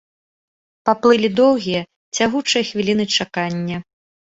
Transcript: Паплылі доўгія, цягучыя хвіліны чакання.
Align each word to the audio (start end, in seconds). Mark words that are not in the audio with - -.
Паплылі 0.89 1.29
доўгія, 1.41 1.81
цягучыя 2.19 2.67
хвіліны 2.73 3.09
чакання. 3.21 3.77